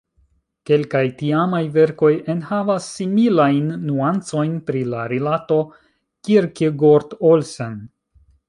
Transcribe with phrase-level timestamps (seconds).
[0.67, 5.61] Kelkaj tiamaj verkoj enhavas similajn nuancojn pri la rilato
[6.29, 7.81] Kierkegaard-Olsen.